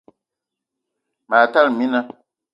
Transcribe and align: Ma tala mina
Ma 1.29 1.37
tala 1.51 1.69
mina 1.77 1.99